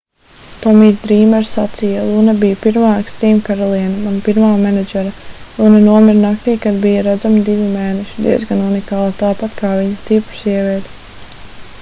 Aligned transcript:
tomijs 0.61 1.01
drīmers 1.01 1.49
sacīja 1.57 2.05
luna 2.07 2.33
bija 2.43 2.57
pirmā 2.63 2.93
extreme 3.01 3.43
karaliene 3.49 3.99
mana 4.05 4.23
pirmā 4.29 4.49
menedžere 4.63 5.11
luna 5.59 5.83
nomira 5.85 6.17
naktī 6.23 6.57
kad 6.65 6.81
bija 6.87 7.05
redzami 7.11 7.45
divi 7.53 7.69
mēneši 7.77 8.27
diezgan 8.29 8.67
unikāli 8.71 9.15
tāpat 9.23 9.57
kā 9.63 9.77
viņa 9.83 10.03
stipra 10.07 10.41
sieviete 10.43 10.99